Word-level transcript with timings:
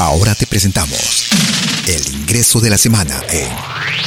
Ahora 0.00 0.34
te 0.34 0.46
presentamos 0.46 1.28
el 1.86 2.14
ingreso 2.14 2.58
de 2.58 2.70
la 2.70 2.78
semana 2.78 3.20
en 3.30 3.50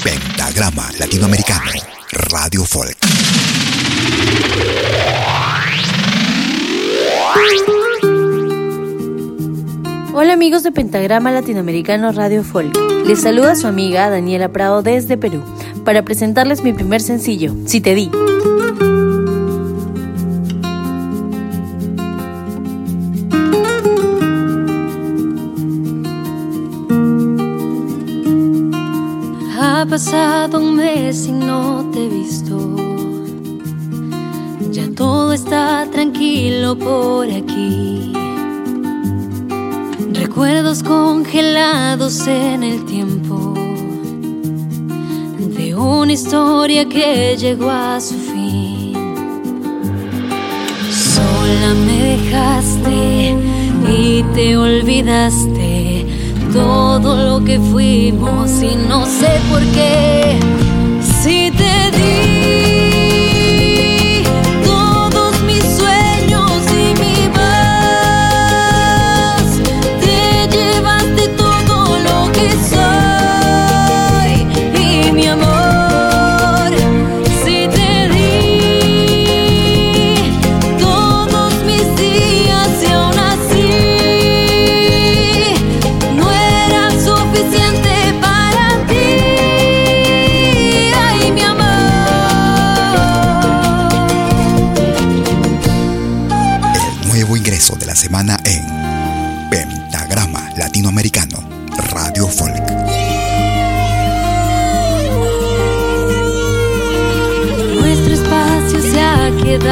Pentagrama 0.04 0.90
Latinoamericano, 0.98 1.70
Radio 2.10 2.66
Folk. 2.66 2.98
Hola 10.16 10.34
amigos 10.34 10.64
de 10.64 10.72
Pentagrama 10.72 11.32
Latinoamericano 11.32 12.12
Radio 12.12 12.44
Folk. 12.44 12.76
Les 13.06 13.22
saluda 13.22 13.56
su 13.56 13.68
amiga 13.68 14.10
Daniela 14.10 14.50
Prado 14.50 14.82
desde 14.82 15.16
Perú 15.16 15.44
para 15.86 16.02
presentarles 16.02 16.64
mi 16.64 16.74
primer 16.74 17.02
sencillo, 17.02 17.54
Si 17.68 17.82
te 17.82 17.94
di. 17.94 18.10
Ha 29.84 29.86
pasado 29.86 30.60
un 30.60 30.78
mes 30.78 31.28
y 31.28 31.34
no 31.34 31.92
te 31.92 32.06
he 32.06 32.08
visto. 32.08 32.74
Ya 34.72 34.90
todo 34.96 35.34
está 35.34 35.86
tranquilo 35.92 36.78
por 36.80 37.30
aquí. 37.30 38.14
Recuerdos 40.14 40.84
congelados 40.84 42.26
en 42.28 42.64
el 42.64 42.86
tiempo 42.86 43.54
de 45.58 45.76
una 45.76 46.14
historia 46.14 46.88
que 46.88 47.36
llegó 47.36 47.70
a 47.70 48.00
su 48.00 48.16
fin. 48.16 48.94
Sola 50.90 51.74
me 51.86 52.16
dejaste 52.16 53.36
y 53.92 54.24
te 54.34 54.56
olvidaste 54.56 56.03
todo 56.54 57.16
lo 57.16 57.44
que 57.44 57.60
fuimos 57.60 58.62
y 58.62 58.76
no 58.76 59.06
sé 59.06 59.40
por 59.50 59.62
qué. 59.74 60.63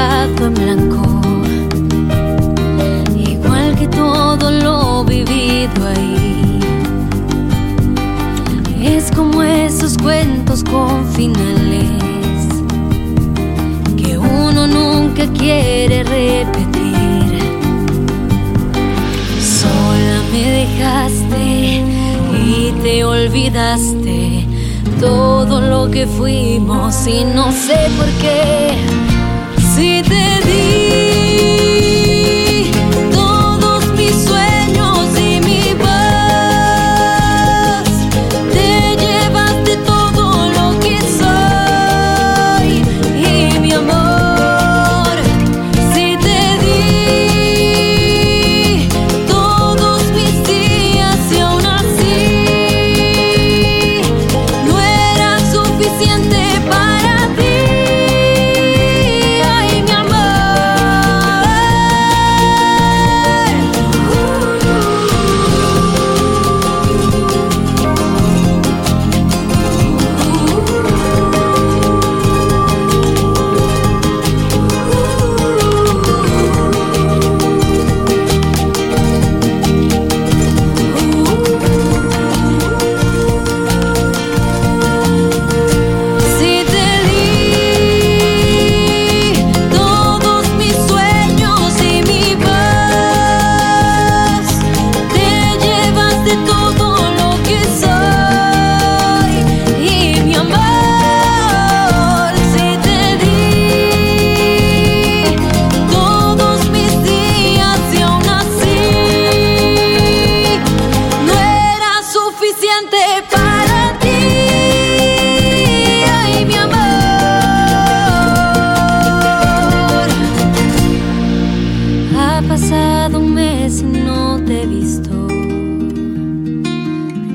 En 0.03 0.53
blanco, 0.56 1.03
igual 3.16 3.75
que 3.78 3.88
todo 3.88 4.50
lo 4.50 5.03
vivido 5.03 5.88
ahí. 5.95 6.59
Es 8.84 9.12
como 9.12 9.44
esos 9.44 9.97
cuentos 10.00 10.63
con 10.63 11.06
finales 11.13 11.91
que 13.95 14.17
uno 14.17 14.66
nunca 14.66 15.28
quiere 15.38 16.03
repetir. 16.03 17.39
Sola 19.39 20.18
me 20.31 20.44
dejaste 20.62 21.83
y 22.44 22.72
te 22.81 23.03
olvidaste 23.03 24.47
todo 25.00 25.62
lo 25.62 25.91
que 25.91 26.07
fuimos 26.07 27.06
y 27.06 27.23
no 27.23 27.51
sé 27.51 27.88
por 27.97 28.07
qué. 28.19 28.81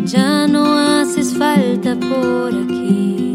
Ya 0.07 0.47
no 0.47 0.79
haces 0.79 1.37
falta 1.37 1.97
por 1.99 2.55
aquí. 2.55 3.35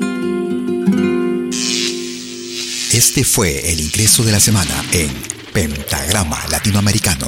Este 2.93 3.25
fue 3.25 3.71
el 3.73 3.81
ingreso 3.81 4.23
de 4.23 4.31
la 4.31 4.39
semana 4.39 4.73
en 4.93 5.11
Pentagrama 5.51 6.39
Latinoamericano, 6.49 7.27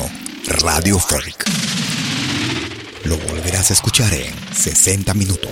Radio 0.62 0.98
Folk. 0.98 1.44
Lo 3.04 3.18
volverás 3.18 3.70
a 3.72 3.74
escuchar 3.74 4.14
en 4.14 4.34
60 4.56 5.14
minutos. 5.14 5.52